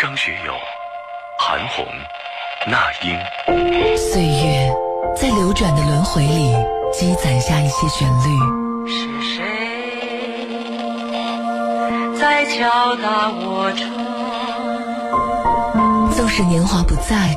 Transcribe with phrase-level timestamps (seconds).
[0.00, 0.54] 张学友、
[1.38, 1.84] 韩红、
[2.66, 3.14] 那英。
[3.98, 4.72] 岁月
[5.14, 6.54] 在流转的轮回里
[6.90, 8.24] 积攒下一些旋律。
[8.88, 9.44] 是谁
[12.18, 13.90] 在敲打我窗？
[16.12, 17.36] 纵使年华不在，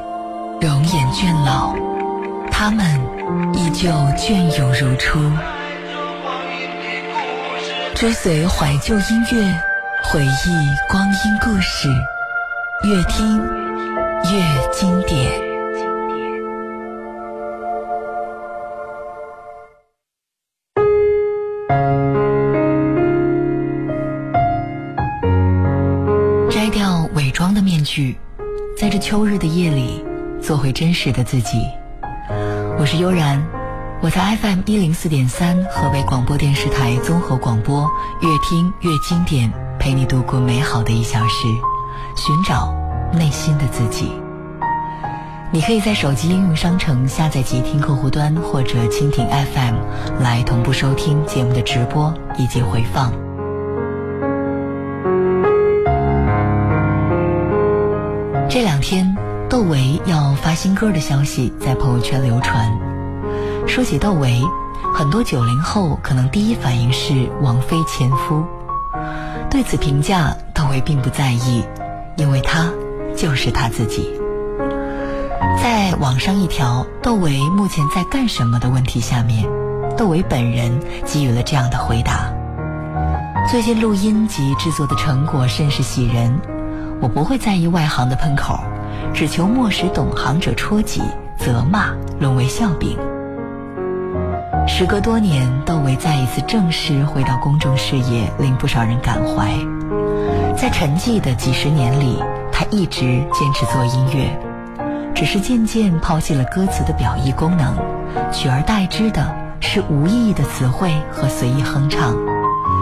[0.62, 1.76] 容颜倦老，
[2.50, 2.98] 他们
[3.54, 5.20] 依旧隽永如初。
[7.94, 9.54] 追随怀旧音乐，
[10.06, 11.90] 回忆光阴故事，
[12.82, 13.38] 越听
[14.26, 15.42] 越经典。
[26.50, 28.18] 摘掉伪装的面具，
[28.78, 30.04] 在这秋日的夜里，
[30.42, 31.66] 做回真实的自己。
[32.78, 33.42] 我是悠然。
[34.02, 37.90] 我在 FM 一零四点三河北广播电视台综合广播，
[38.22, 39.50] 越听越经典，
[39.80, 41.48] 陪你度过美好的一小时，
[42.16, 42.74] 寻找
[43.14, 44.12] 内心的自己。
[45.52, 49.76] 你可以在手机应用商城下载即听客户端或者蜻蜓 FM
[50.20, 53.14] 来同步收听节目的直播以及回放。
[58.50, 59.16] 这两天，
[59.50, 62.72] 窦唯要发新歌的消息在朋友圈流传。
[63.68, 64.42] 说起窦唯，
[64.94, 68.44] 很多九零后可能第一反应是王菲前夫。
[69.50, 71.64] 对此评价，窦唯并不在意，
[72.16, 72.72] 因为他
[73.16, 74.10] 就是他自己。
[75.62, 79.48] 在网上一条“窦唯目前在干什么”的问题下面，
[79.98, 82.34] 窦唯本人给予了这样的回答：
[83.50, 86.40] 最近录音及制作的成果甚是喜人，
[87.02, 88.60] 我不会在意外行的喷口，
[89.14, 91.02] 只求莫使懂行者戳脊、
[91.38, 92.98] 责骂沦为笑柄。
[94.66, 99.52] 时隔多年，窦唯再一次正式回到公众视野，令不少人感怀。
[100.56, 102.18] 在沉寂的几十年里，
[102.52, 103.02] 他一直
[103.34, 104.30] 坚持做音乐，
[105.14, 107.76] 只是渐渐抛弃了歌词的表意功能，
[108.32, 112.16] 取而代之的是无意义的词汇和随意哼唱，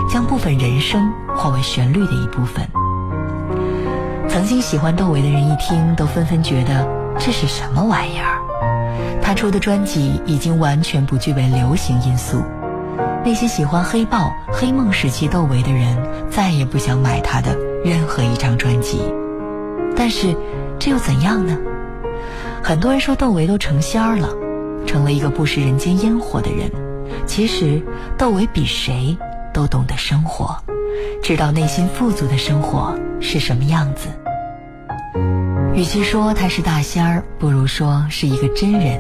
[0.10, 2.68] 将部分人声化为旋律的一部分。
[4.30, 8.38] 曾经喜欢窦唯的人一听，都纷纷觉得这是什么玩意儿。
[9.22, 12.44] 他出的专辑已经完全不具备流行因素，
[13.24, 15.96] 那些喜欢黑豹、黑梦时期窦唯的人
[16.30, 17.56] 再也不想买他的
[17.86, 19.00] 任何一张专辑。
[19.96, 20.36] 但是，
[20.80, 21.58] 这又怎样呢？
[22.64, 24.30] 很多人说窦唯都成仙儿了，
[24.88, 26.72] 成了一个不食人间烟火的人。
[27.28, 27.82] 其实，
[28.18, 29.16] 窦唯比谁
[29.54, 30.58] 都懂得生活，
[31.22, 34.08] 知道内心富足的生活是什么样子。
[35.76, 39.00] 与其说他是大仙儿，不如说是一个真人。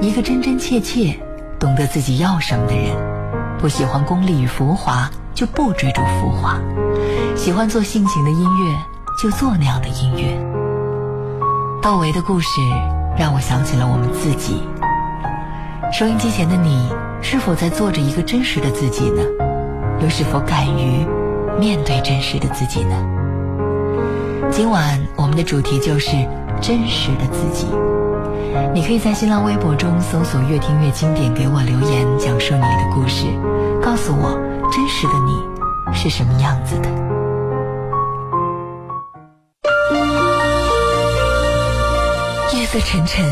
[0.00, 1.14] 一个真真切切
[1.58, 2.94] 懂得自己要什么的人，
[3.60, 6.58] 不喜欢功利与浮华，就不追逐浮华；
[7.36, 8.74] 喜欢做性情的音乐，
[9.22, 10.34] 就做那样的音乐。
[11.82, 12.46] 窦唯的故事
[13.18, 14.62] 让我想起了我们自己。
[15.92, 16.88] 收音机前的你，
[17.20, 19.22] 是否在做着一个真实的自己呢？
[20.00, 21.06] 又是否敢于
[21.58, 22.96] 面对真实的自己呢？
[24.50, 26.12] 今晚我们的主题就是
[26.62, 27.66] 真实的自己。
[28.72, 33.26] 你可以在新浪微博中搜索“越听越经典”，给我留言，讲述你的故事，
[33.82, 34.38] 告诉我
[34.72, 36.88] 真实的你是什么样子的。
[42.52, 43.24] 夜色沉沉，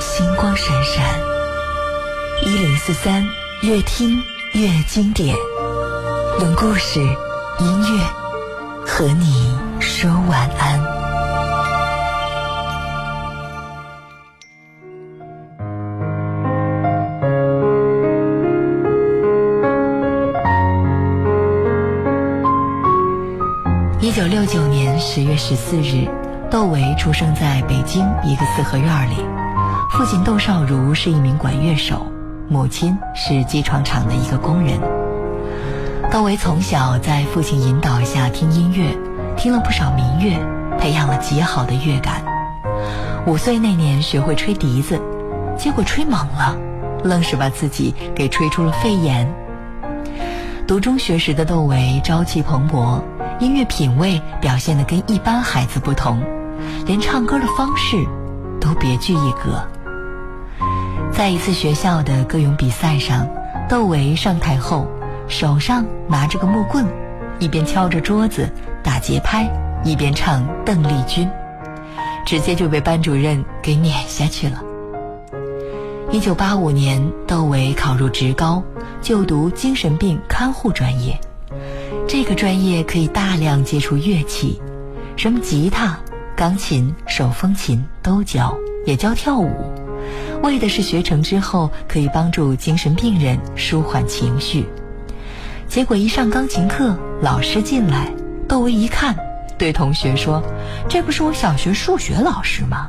[0.00, 1.04] 星光闪闪，
[2.44, 3.24] 一零四三，
[3.62, 4.20] 越听
[4.54, 5.34] 越经典，
[6.40, 7.00] 用故事、
[7.58, 8.04] 音乐
[8.86, 10.97] 和你说晚安。
[25.10, 26.06] 十月十四日，
[26.50, 29.14] 窦唯出生在北京一个四合院里。
[29.90, 32.06] 父亲窦少如是一名管乐手，
[32.46, 34.78] 母亲是机床厂的一个工人。
[36.10, 38.94] 窦唯从小在父亲引导下听音乐，
[39.34, 40.38] 听了不少民乐，
[40.78, 42.22] 培养了极好的乐感。
[43.26, 45.00] 五岁那年学会吹笛子，
[45.56, 46.54] 结果吹猛了，
[47.02, 49.26] 愣是把自己给吹出了肺炎。
[50.66, 53.00] 读中学时的窦唯朝气蓬勃。
[53.40, 56.20] 音乐品味表现的跟一般孩子不同，
[56.86, 57.96] 连唱歌的方式
[58.60, 59.64] 都别具一格。
[61.12, 63.28] 在一次学校的歌咏比赛上，
[63.68, 64.88] 窦唯上台后，
[65.28, 66.84] 手上拿着个木棍，
[67.38, 68.50] 一边敲着桌子
[68.82, 69.48] 打节拍，
[69.84, 71.28] 一边唱《邓丽君》，
[72.26, 74.60] 直接就被班主任给撵下去了。
[76.10, 78.60] 一九八五年，窦唯考入职高，
[79.00, 81.16] 就读精神病看护专业。
[82.08, 84.58] 这个专业可以大量接触乐器，
[85.14, 85.98] 什么吉他、
[86.34, 88.56] 钢琴、手风琴都教，
[88.86, 89.50] 也教跳舞，
[90.42, 94.66] 为的是学成之后可以帮助精神病人舒缓情绪。
[95.68, 98.10] 结果一上钢琴课，老师进来，
[98.48, 99.14] 窦唯一看，
[99.58, 100.42] 对同学说
[100.88, 102.88] ：“这不是我小学数学老师吗？”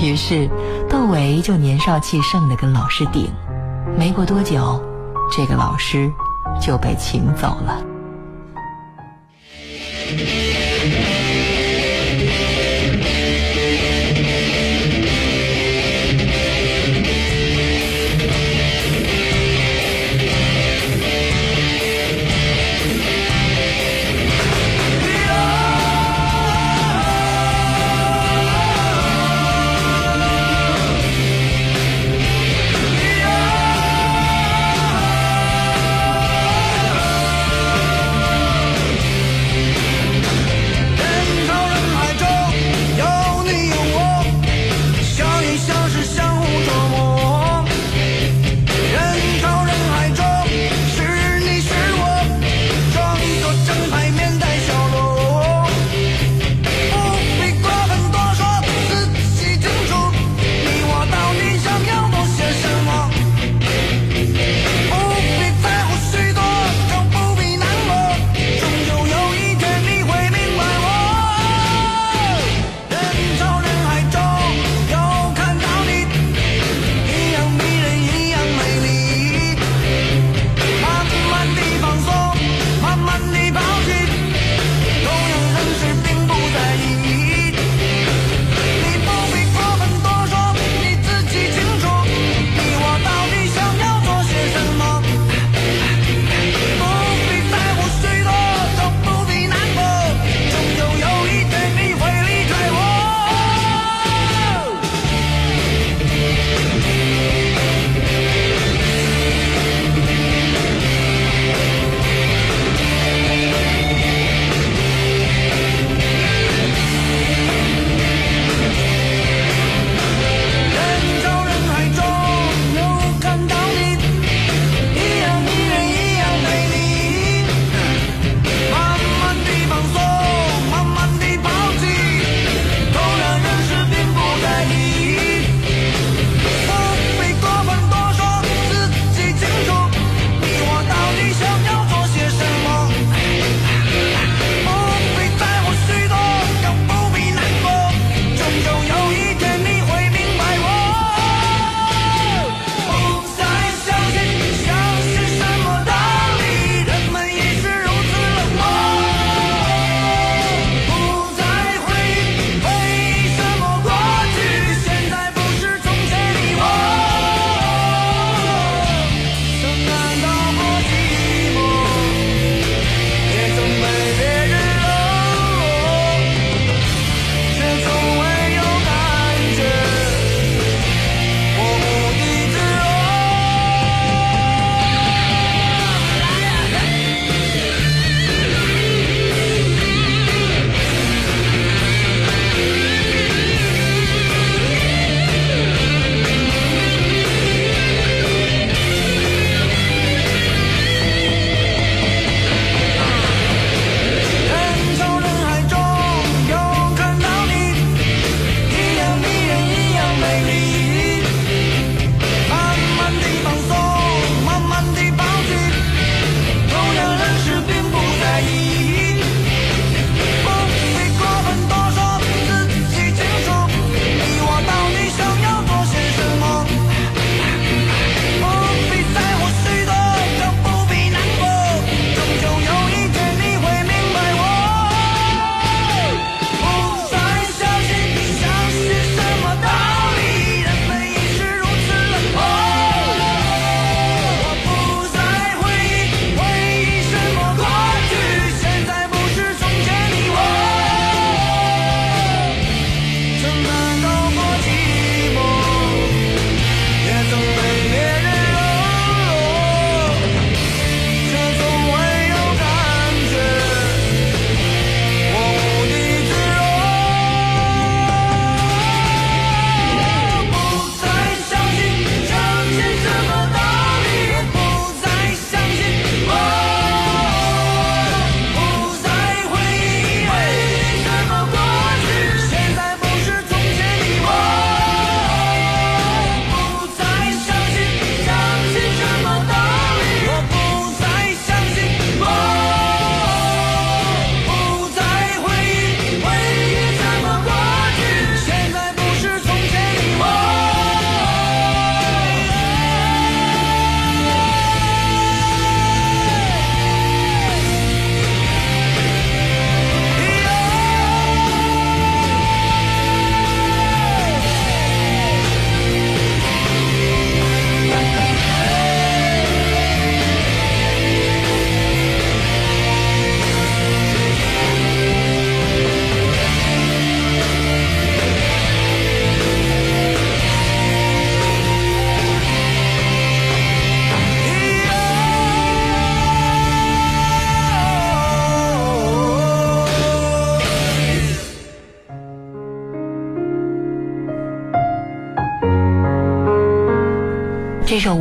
[0.00, 0.48] 于是
[0.88, 3.28] 窦唯就年少气盛地跟老师顶。
[3.98, 4.80] 没过多久，
[5.36, 6.08] 这个老师
[6.60, 7.89] 就被请走了。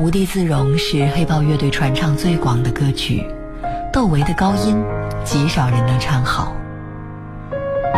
[0.10, 3.24] 无地自容》是黑豹乐队传唱最广的歌曲，
[3.94, 4.76] 窦唯的高音
[5.24, 6.52] 极少人能唱好。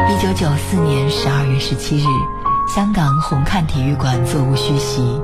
[0.09, 2.07] 一九九四年十二月十七日，
[2.67, 5.21] 香港红磡体育馆座无虚席，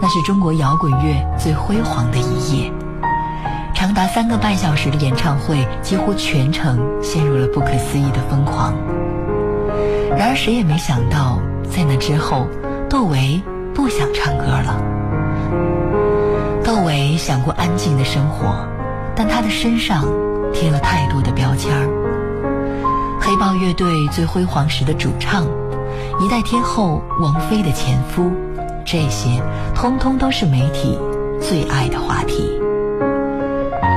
[0.00, 2.72] 那是中国摇滚乐最辉煌的一夜。
[3.74, 8.72] 长达三个半小时的演唱会，几乎全程陷入了不可思议的疯狂。
[10.16, 11.38] 然而，谁也没想到，
[11.70, 12.48] 在那之后，
[12.88, 13.38] 窦唯
[13.74, 14.91] 不想唱歌了。
[16.72, 18.66] 窦唯想过安静的生活，
[19.14, 20.06] 但他的身上
[20.54, 23.20] 贴了太多的标签儿。
[23.20, 25.44] 黑豹乐队最辉煌时的主唱，
[26.18, 28.32] 一代天后王菲的前夫，
[28.86, 29.42] 这些
[29.74, 30.98] 通通都是媒体
[31.42, 32.58] 最爱的话题。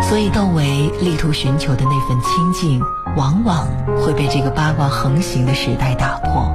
[0.02, 2.82] 所以窦唯力图寻求的那份清静，
[3.16, 3.66] 往往
[4.02, 6.54] 会被这个八卦横行的时代打破。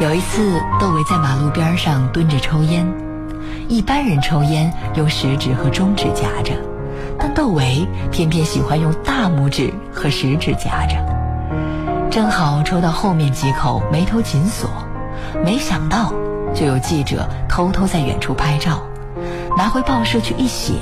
[0.00, 2.84] 有一次，窦唯在马路边上蹲着抽烟。
[3.68, 6.54] 一般人抽烟用食指和中指夹着，
[7.18, 10.96] 但窦唯偏偏喜欢用大拇指和食指夹着。
[12.10, 14.68] 正好抽到后面几口，眉头紧锁。
[15.44, 16.12] 没想到，
[16.54, 18.82] 就有记者偷偷在远处拍照，
[19.56, 20.74] 拿回报社去一写，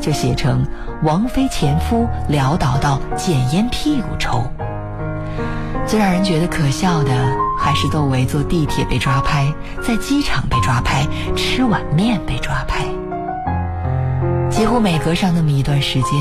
[0.00, 0.64] 就写成
[1.02, 4.44] 王菲前夫潦倒到捡烟屁股抽。
[5.86, 7.10] 最让人觉得可笑的，
[7.66, 11.04] 还是窦唯坐地铁被抓拍，在机场被抓拍，
[11.34, 12.86] 吃碗面被抓拍。
[14.48, 16.12] 几乎每隔上那么一段时间，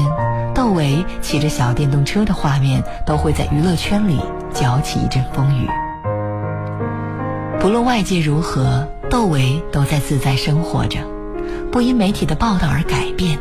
[0.56, 4.20] 窦唯骑着小电动车的画面都会在娱乐圈里
[4.56, 5.70] 搅起一阵风雨。
[7.60, 10.98] 不论外界如何，窦唯都在自在生活着，
[11.72, 13.38] 不因媒体的报道而改变。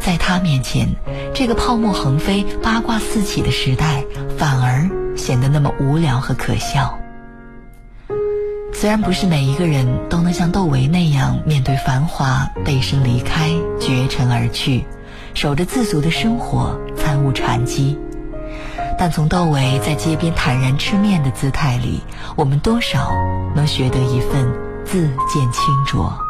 [0.00, 0.88] 在他面前，
[1.32, 4.04] 这个泡沫横飞、八卦四起的时代，
[4.36, 4.90] 反而。
[5.16, 6.98] 显得那么无聊和可笑。
[8.80, 14.86] 虽然不是每一个人都能像窦唯那样面对繁华，背身离开，绝尘而去，
[15.34, 17.98] 守着自足的生活，参悟禅机，
[18.98, 22.00] 但从窦唯在街边坦然吃面的姿态里，
[22.36, 23.12] 我们多少
[23.54, 24.50] 能学得一份
[24.86, 26.29] 自见清浊。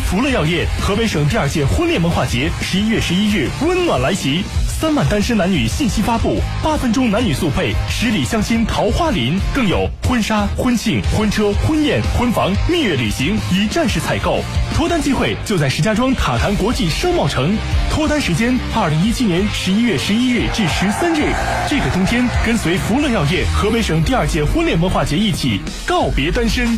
[0.00, 4.42] 福乐药业河北省第二届婚恋文化节十一月十一日温暖来袭。
[4.66, 14.42] 三万单身男女信息发布，八分钟男女速配，十里相亲桃花林，更有婚纱、婚庆、婚车、婚宴、婚房、蜜月旅行一站式采购，
[14.74, 17.56] 脱单机会就在石家庄塔坛国际商贸城。
[17.88, 21.32] 脱单时间：二零一七年十一月十一日至十三日。
[21.70, 26.76] 这个冬天，跟随福乐药业河北省第二届婚恋文化节一起告别单身。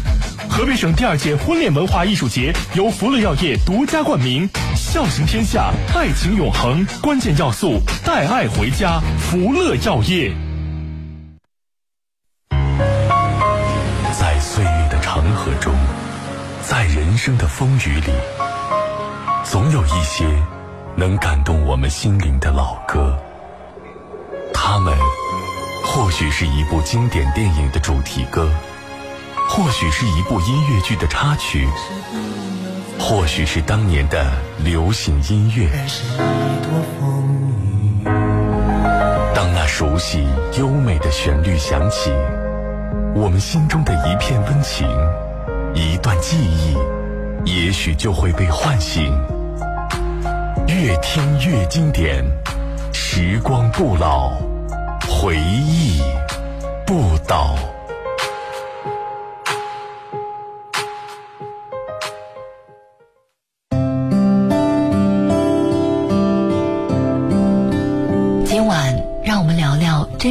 [0.50, 9.00] 河北省第二届婚恋文化艺术节由福乐药业独家冠名，孝行天下，爱情永恒，关键要素带爱回家。
[9.18, 10.32] 福乐药业，
[14.18, 15.72] 在岁月的长河中，
[16.62, 18.12] 在人生的风雨里，
[19.44, 20.26] 总有一些
[20.96, 23.16] 能感动我们心灵的老歌。
[24.52, 24.96] 它们
[25.84, 28.50] 或许是一部经典电影的主题歌。
[29.48, 31.66] 或许是一部音乐剧的插曲，
[32.98, 34.30] 或许是当年的
[34.62, 35.68] 流行音乐。
[39.34, 40.24] 当那熟悉
[40.58, 42.12] 优美的旋律响起，
[43.14, 44.86] 我们心中的一片温情，
[45.74, 46.76] 一段记忆，
[47.44, 49.12] 也许就会被唤醒。
[50.68, 52.24] 越听越经典，
[52.92, 54.30] 时光不老，
[55.08, 56.00] 回忆
[56.86, 57.56] 不倒。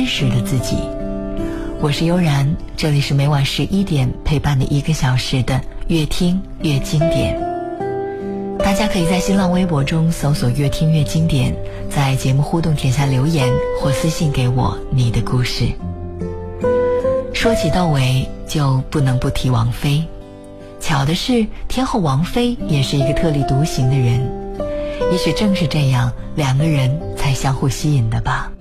[0.07, 0.77] 实的自己，
[1.81, 7.37] 我是悠然，这里是每晚十一点陪伴你一个小时的越听越经典。
[8.57, 11.53] 大家可以在新浪微博中搜索“越听越经典”，
[11.91, 13.47] 在节目互动帖下留言
[13.79, 15.65] 或私信给我你的故事。
[17.33, 20.03] 说起窦唯，就不能不提王菲。
[20.79, 24.25] 巧的是，天后王菲也是一个特立独行的人，
[25.11, 28.51] 也许正是这样，两个人才相互吸引的吧。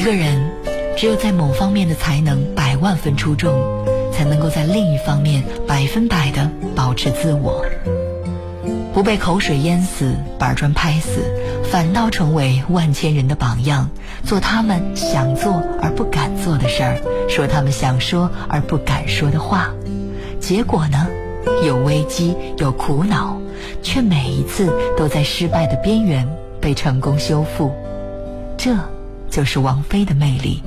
[0.00, 0.50] 一个人
[0.96, 3.52] 只有在某方面的才能百万分出众，
[4.10, 7.62] 才能够在另一方面百分百的保持自我，
[8.94, 11.20] 不被口水淹死、板砖拍死，
[11.70, 13.90] 反倒成为万千人的榜样，
[14.24, 16.96] 做他们想做而不敢做的事儿，
[17.28, 19.70] 说他们想说而不敢说的话。
[20.40, 21.06] 结果呢，
[21.66, 23.36] 有危机，有苦恼，
[23.82, 26.26] 却每一次都在失败的边缘
[26.58, 27.70] 被成功修复。
[28.56, 28.74] 这
[29.30, 30.62] 就是王菲的魅力。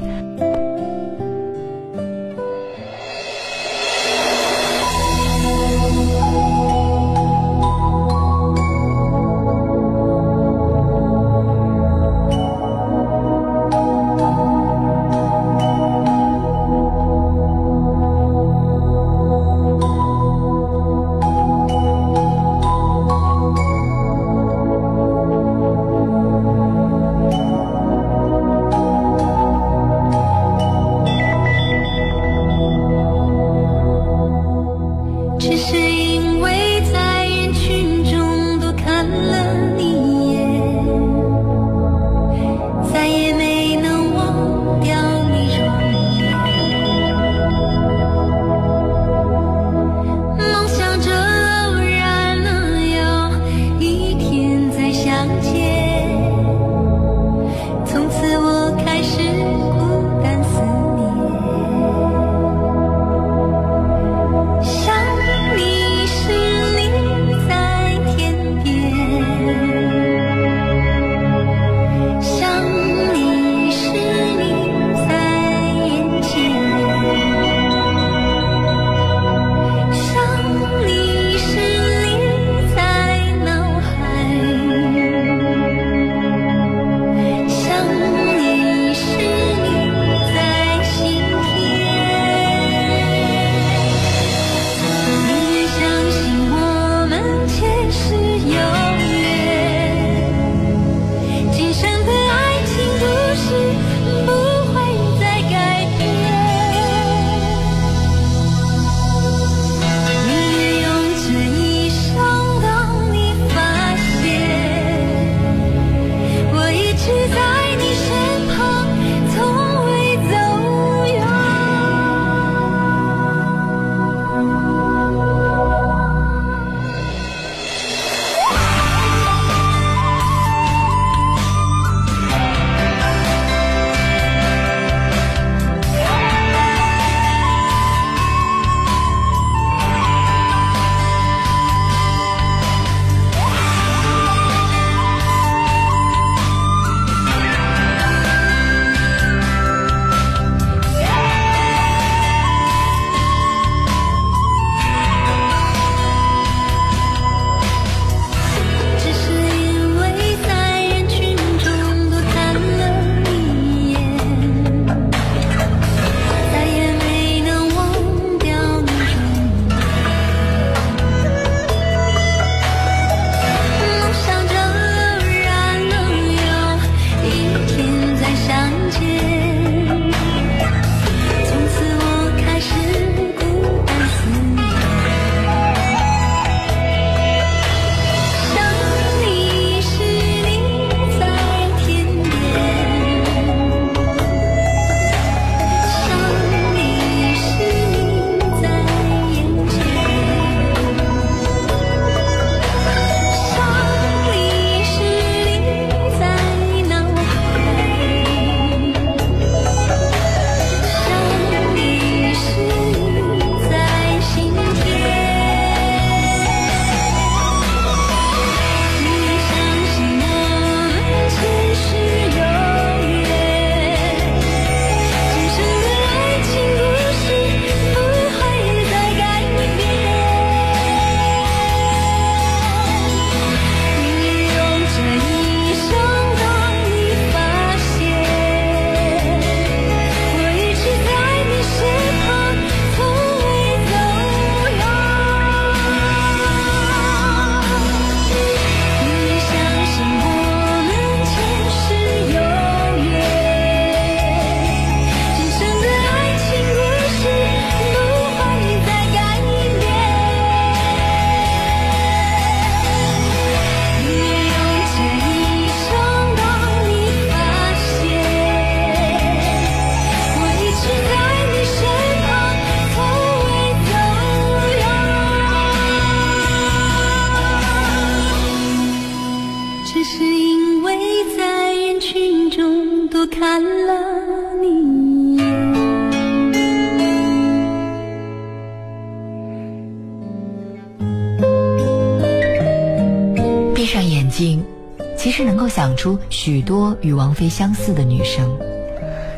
[296.04, 298.60] 出许多与王菲相似的女生，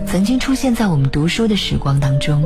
[0.08, 2.44] 曾经出现在我们读书的时光当中。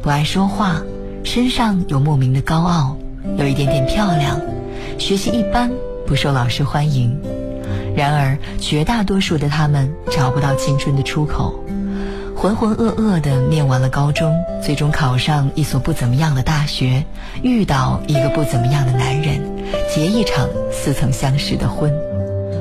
[0.00, 0.80] 不爱说话，
[1.24, 2.96] 身上有莫名的高傲，
[3.38, 4.40] 有一点点漂亮，
[4.98, 5.68] 学习一般，
[6.06, 7.20] 不受老师欢迎。
[7.96, 11.58] 然而，绝大多数的他们找不到青春的出口，
[12.36, 14.32] 浑浑噩噩的念完了高中，
[14.62, 17.04] 最终考上一所不怎么样的大学，
[17.42, 19.40] 遇到一个不怎么样的男人，
[19.92, 21.92] 结一场似曾相识的婚。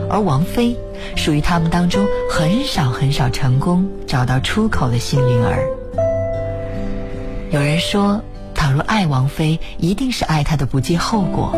[0.09, 0.75] 而王菲，
[1.15, 5.63] 属于他们当中很少很少成功找到出口的幸运儿。
[7.51, 8.21] 有人说，
[8.53, 11.55] 倘若爱王菲，一定是爱她的不计后果。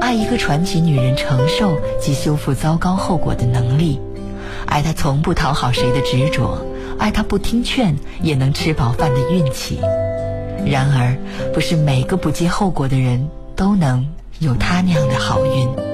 [0.00, 4.00] 爱一个传奇女人承受及修复糟糕后果的能力，
[4.66, 6.58] 爱她从不讨好谁的执着，
[6.98, 9.80] 爱她不听劝也能吃饱饭的运气。
[10.66, 11.16] 然而，
[11.52, 14.06] 不是每个不计后果的人都能
[14.40, 15.93] 有她那样的好运。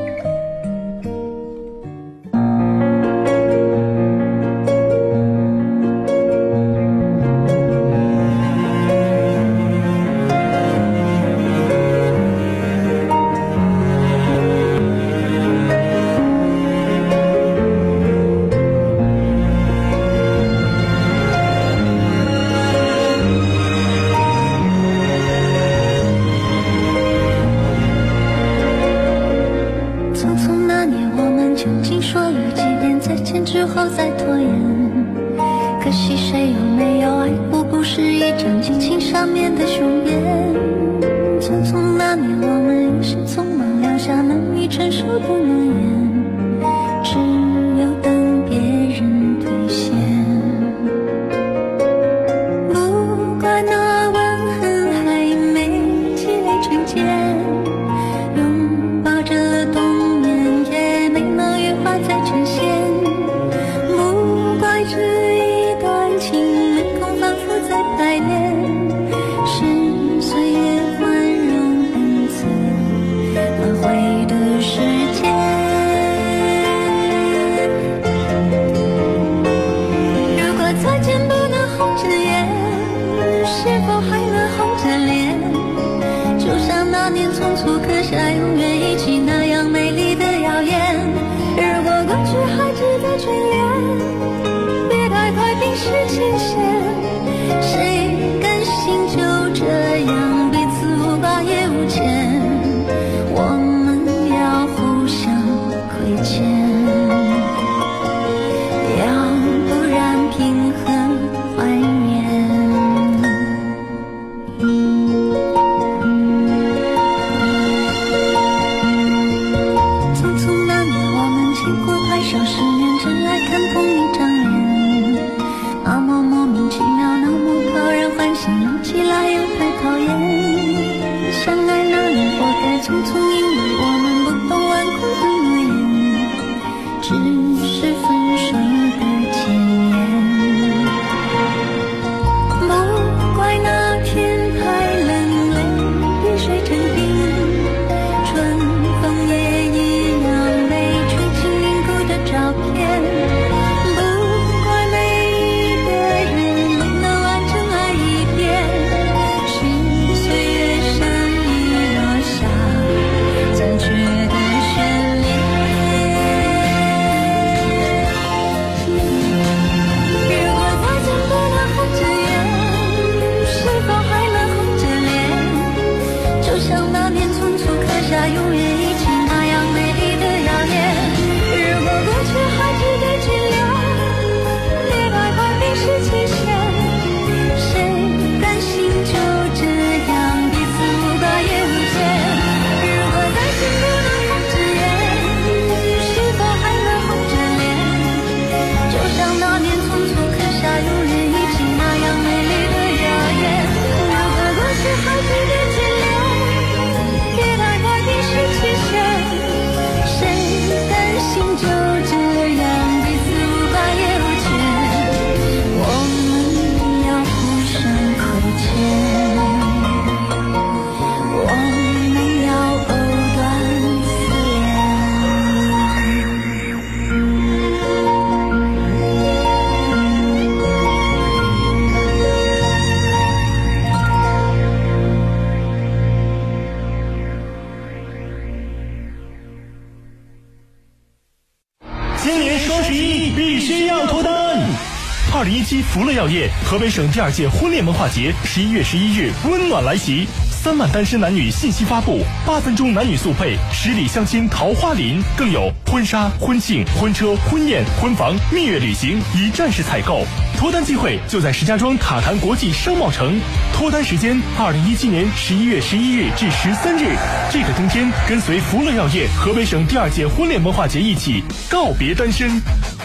[246.00, 260.24] 福乐药业河北省第二届婚恋文化节十一月十一日温暖来袭，三万单身男女信息发布，八分钟男女速配，十里相亲桃花林，更有婚纱、婚庆、婚车、婚宴、婚房、蜜月旅行一站式采购，
[260.56, 263.38] 脱单机会就在石家庄塔坛国际商贸城，
[263.74, 267.14] 脱单时间二零一七年十一月十一日至十三日，
[267.52, 272.50] 这个冬天跟随福乐药业河北省第二届婚恋文化节一起告别单身。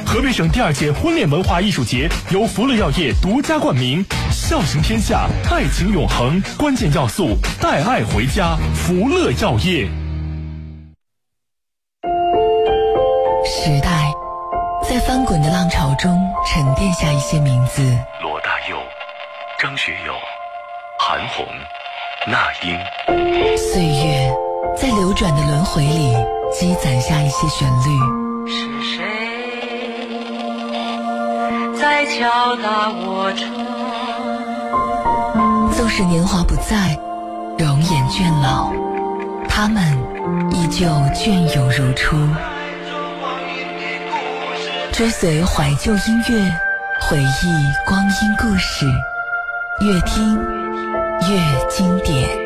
[0.06, 8.56] 河北省第二届婚恋文化艺术节由福乐药业独家冠名，孝行天下，爱情永恒，关键要素带爱回家。
[8.74, 9.90] 福乐药业。
[13.44, 14.12] 时代
[14.88, 17.82] 在翻滚的浪潮中沉淀下一些名字，
[18.22, 18.78] 罗大佑、
[19.60, 20.14] 张学友、
[21.00, 21.46] 韩红、
[22.28, 22.78] 那英。
[23.58, 24.32] 岁月
[24.78, 26.14] 在流转的轮回里
[26.54, 28.25] 积攒下一些旋律。
[31.86, 33.48] 在敲打我窗？
[35.72, 36.98] 纵使年华不在，
[37.60, 38.74] 容颜倦老，
[39.48, 39.84] 他们
[40.50, 42.18] 依旧隽永如初。
[44.92, 46.52] 追随怀旧音乐，
[47.02, 48.88] 回忆光阴故事，
[49.82, 50.36] 越听
[51.30, 51.38] 越
[51.70, 52.45] 经典。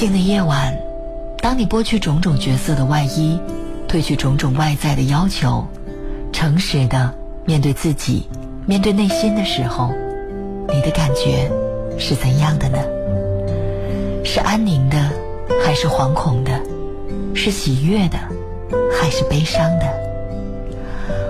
[0.00, 0.74] 静的夜晚，
[1.42, 3.38] 当你剥去种种角色的外衣，
[3.86, 5.62] 褪去种种外在的要求，
[6.32, 7.12] 诚实的
[7.44, 8.26] 面对自己，
[8.64, 9.92] 面对内心的时候，
[10.68, 11.50] 你的感觉
[11.98, 12.78] 是怎样的呢？
[14.24, 14.96] 是安宁的，
[15.62, 16.58] 还是惶恐的？
[17.34, 18.18] 是喜悦的，
[18.98, 19.86] 还是悲伤的？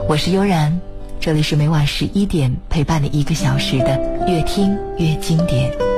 [0.08, 0.80] 我是悠然，
[1.18, 5.89] 这里是每晚十一点陪伴你一个小时的越听越经典。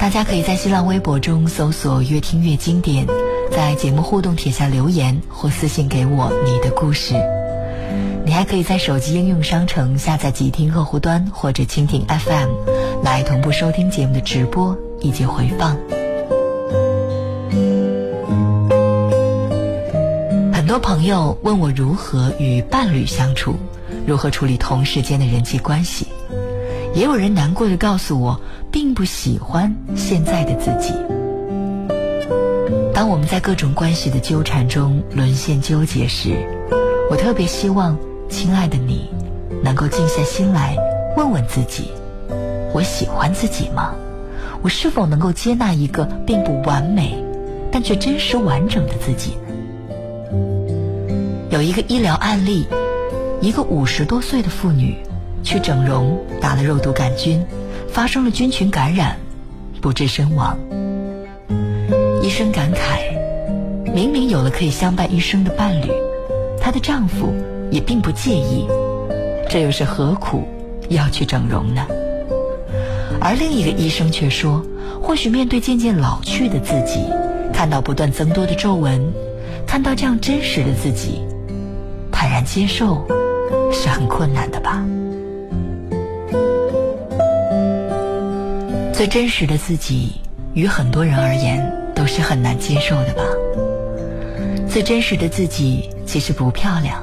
[0.00, 3.06] 大家可以在新浪微博中搜索“越听越经典”，
[3.52, 7.14] 在节目互动帖下留言或私信给我你的故事。
[8.24, 15.76] 你还可以在手机应用商城下载极听客户端或者蜻蜓 FM，来同步收听节目的直播以及回放。
[20.50, 23.54] 很多朋友问我如何与伴侣相处，
[24.06, 26.06] 如何处理同事间的人际关系，
[26.92, 30.92] 也有人难过的告诉我，并不喜欢现在的自己。
[32.92, 36.46] 当我们在各种关系的纠缠中沦陷纠结时，
[37.10, 37.96] 我特别希望，
[38.28, 39.08] 亲爱的你，
[39.62, 40.76] 能够静下心来，
[41.16, 41.90] 问问自己：
[42.74, 43.94] 我喜欢自己吗？
[44.62, 47.16] 我是否能够接纳一个并不完美，
[47.70, 49.38] 但却真实完整的自己？
[51.50, 52.66] 有一个医疗案例，
[53.40, 54.98] 一个五十多岁的妇女
[55.42, 57.44] 去整容，打了肉毒杆菌，
[57.88, 59.16] 发生了菌群感染，
[59.80, 60.58] 不治身亡。
[62.22, 63.00] 医生感慨，
[63.92, 65.90] 明明有了可以相伴一生的伴侣。
[66.60, 67.32] 她的丈夫
[67.70, 68.66] 也并不介意，
[69.48, 70.46] 这又是何苦
[70.88, 71.86] 要去整容呢？
[73.20, 74.62] 而另一个医生却说，
[75.02, 77.04] 或许面对渐渐老去的自己，
[77.52, 79.00] 看到不断增多的皱纹，
[79.66, 81.22] 看到这样真实的自己，
[82.12, 83.06] 坦然接受
[83.72, 84.84] 是很困难的吧？
[89.00, 90.12] 最真实的自己，
[90.52, 93.22] 于很多人而言都是很难接受的吧？
[94.68, 97.02] 最真实的自己其实不漂亮，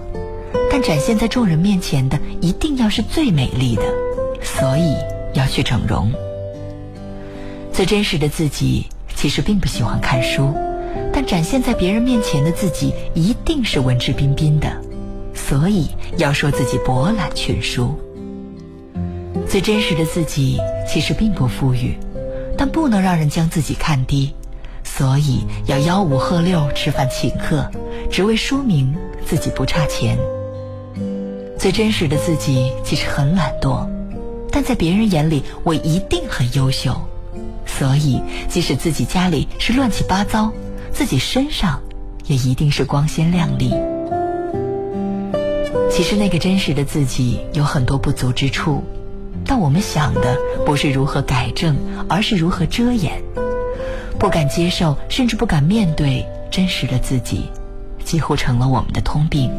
[0.70, 3.82] 但展现在众人面前的一定要是最美丽的，
[4.44, 4.96] 所以
[5.34, 6.12] 要去整容。
[7.74, 8.86] 最真实的自己
[9.16, 10.54] 其实并不喜欢看书，
[11.12, 14.72] 但展现在别人面前的自己一定是文质彬彬的，
[15.34, 15.88] 所以
[16.18, 18.00] 要说自己博览群书。
[19.50, 21.98] 最真实的自己其实并不富裕，
[22.58, 24.34] 但不能让人将自己看低。
[24.84, 27.70] 所以要吆五喝六吃饭请客，
[28.10, 28.96] 只为说明
[29.26, 30.18] 自己不差钱。
[31.58, 33.88] 最真实的自己其实很懒惰，
[34.52, 36.96] 但在别人眼里我一定很优秀。
[37.66, 40.52] 所以即使自己家里是乱七八糟，
[40.92, 41.82] 自己身上
[42.26, 43.72] 也一定是光鲜亮丽。
[45.92, 48.84] 其实那个真实的自己有很多不足之处，
[49.48, 51.76] 但我们想的不是如何改正，
[52.10, 53.22] 而是如何遮掩。
[54.20, 57.46] 不敢接受，甚至不敢面对真实的自己，
[58.04, 59.50] 几乎成了我们的通病。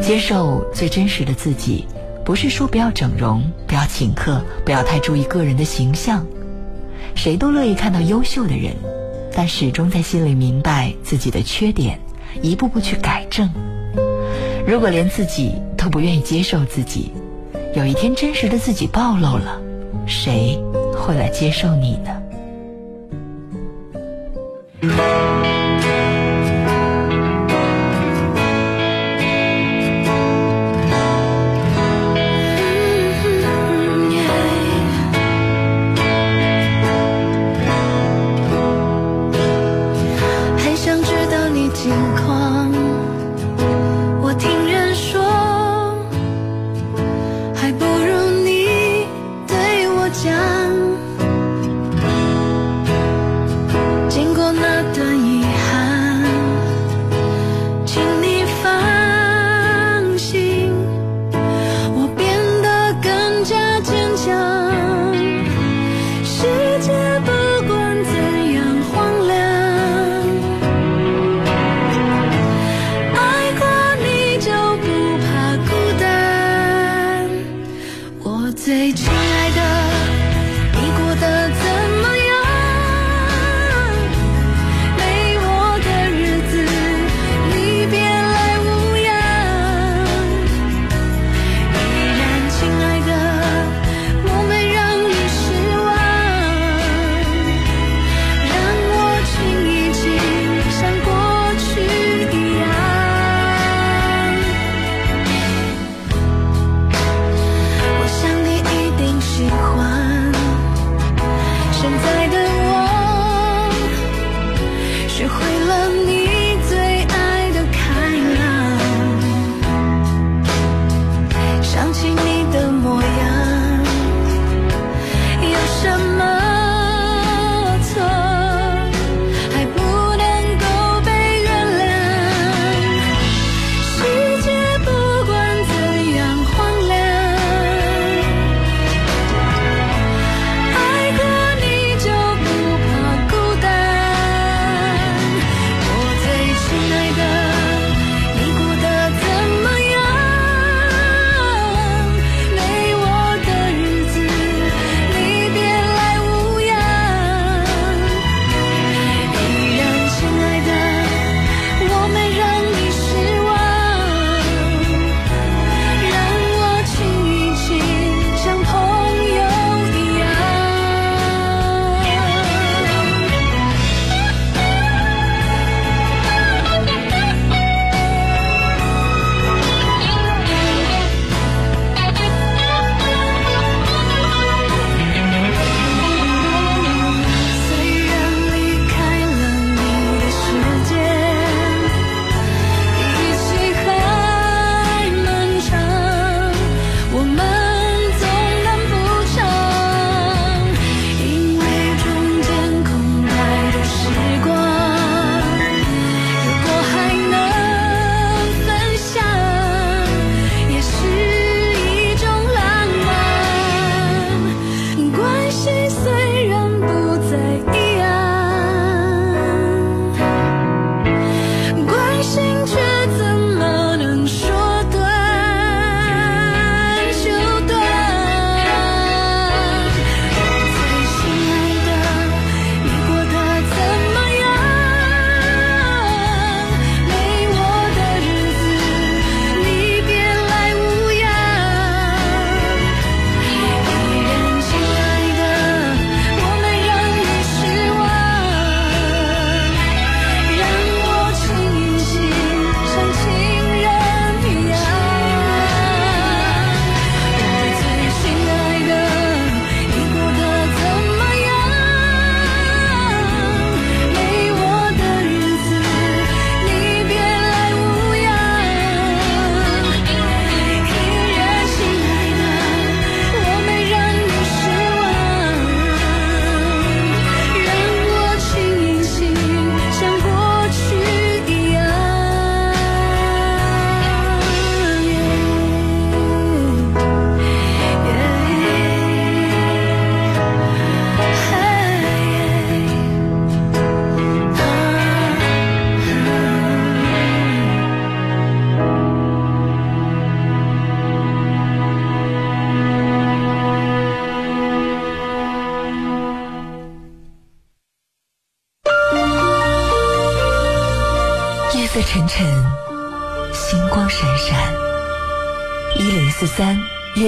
[0.00, 1.86] 接受最真实的自己，
[2.24, 6.24] 不是说不要整容，不要请客，不要太注意个人的形象。
[7.14, 8.72] 谁都乐意看到优秀的人，
[9.34, 11.98] 但始终在心里明白自己的缺点，
[12.42, 13.50] 一步步去改正。
[14.66, 17.10] 如果连自己都不愿意接受自己，
[17.74, 19.60] 有一天真实的自己暴露了
[20.06, 20.58] 谁
[20.94, 22.22] 会来接受你呢？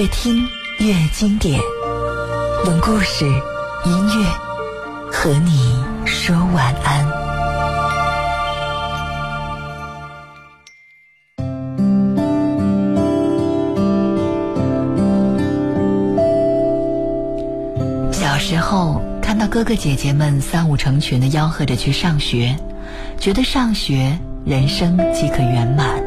[0.01, 0.49] 越听
[0.79, 1.61] 越经典
[2.65, 4.27] 冷故事音乐
[5.13, 5.77] 和你
[6.07, 7.07] 说晚安。
[18.11, 22.57] 小时候看到哥哥姐姐们三五成群的吆喝着去上学
[23.19, 26.03] 觉得上学人生即可圆满。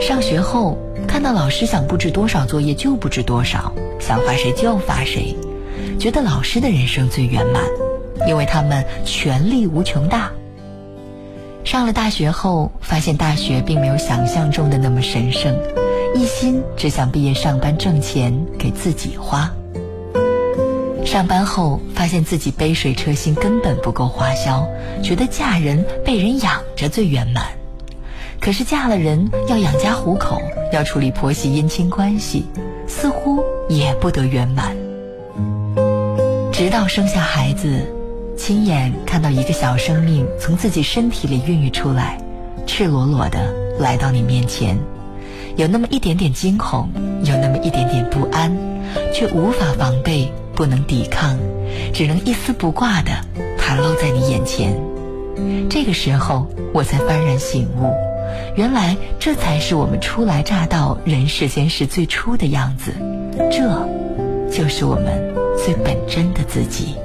[0.00, 0.78] 上学后
[1.18, 5.34] 看到老师想布置多少作业就布置多少，想罚谁就罚谁，
[5.98, 7.60] 觉得老师的人生最圆满，
[8.28, 10.30] 因为他们权力无穷大。
[11.64, 15.58] 上了大学后，发现大学并没有想象中的那么神圣，
[16.14, 19.52] 一心只想毕业上班挣钱给自己花。
[21.04, 24.68] 上班后发现自己杯水车薪根本不够花销，
[25.02, 27.57] 觉得嫁人被人养着最圆满。
[28.40, 30.40] 可是嫁了人要养家糊口，
[30.72, 32.46] 要处理婆媳姻亲关系，
[32.86, 34.76] 似乎也不得圆满。
[36.52, 37.86] 直到生下孩子，
[38.36, 42.18] 亲眼看到一个小生命从自己身体里孕育出来，
[42.66, 44.78] 赤裸裸的来到你面前，
[45.56, 46.88] 有那么一点点惊恐，
[47.24, 48.56] 有那么一点点不安，
[49.12, 50.32] 却无法防备。
[50.54, 51.38] 不能抵抗，
[51.94, 53.12] 只能一丝不挂的
[53.56, 54.76] 袒露在你眼前。
[55.70, 57.94] 这个时候，我才幡然醒悟，
[58.54, 62.92] 原来这才是我们初来乍到人世间时最初的样子，
[63.50, 63.88] 这
[64.50, 66.96] 就是我们最本真的自己。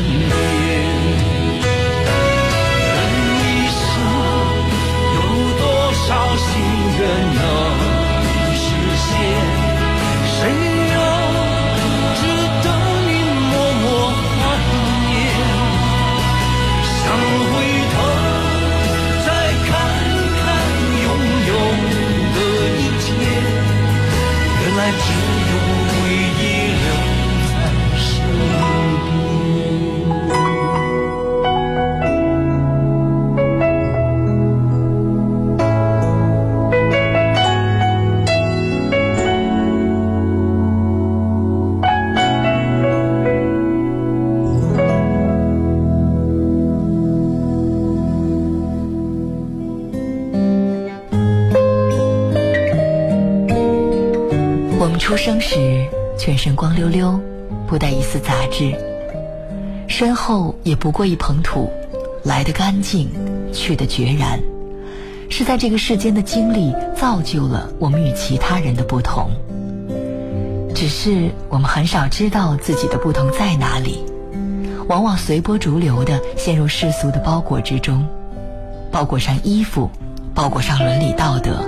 [0.00, 0.51] 只
[59.88, 61.70] 身后也不过一捧土，
[62.22, 63.08] 来得干净，
[63.52, 64.38] 去得决然。
[65.28, 69.30] 是在这个世间的经历造就了我们与其他人的不同，
[70.74, 74.04] 只是我们很少知道自己的不同在哪里，
[74.88, 78.06] 往往随波逐流的陷入世俗的包裹之中，
[78.90, 79.88] 包裹上衣服，
[80.34, 81.64] 包裹上伦理道德，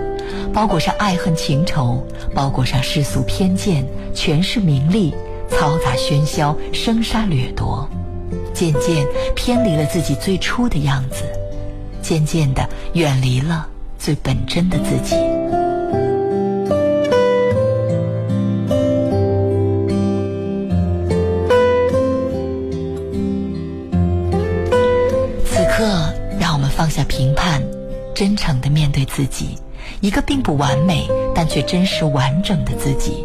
[0.53, 5.15] 包裹上爱恨情仇，包裹上世俗偏见，权势名利，
[5.57, 7.89] 嘈杂喧嚣，生杀掠夺，
[8.53, 11.25] 渐渐偏离了自己最初的样子。
[12.03, 13.67] 渐渐的远离了
[13.99, 15.17] 最本真的自己。
[25.47, 27.63] 此刻，让我们放下评判，
[28.15, 29.57] 真诚的面对自己，
[30.03, 33.25] 一个并不完美但却真实完整的自己。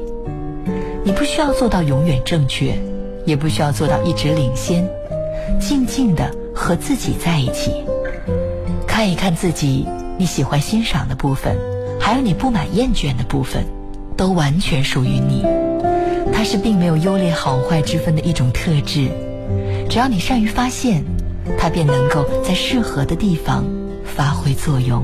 [1.09, 2.77] 你不需要做到永远正确，
[3.25, 4.87] 也不需要做到一直领先，
[5.59, 7.73] 静静的和自己在一起。
[8.85, 9.87] 看一看自己，
[10.19, 11.57] 你喜欢欣赏的部分，
[11.99, 13.65] 还有你不满厌倦的部分，
[14.15, 15.43] 都完全属于你。
[16.31, 19.09] 它是并没有优劣好坏之分的一种特质，
[19.89, 21.03] 只要你善于发现，
[21.57, 23.65] 它便能够在适合的地方
[24.05, 25.03] 发挥作用。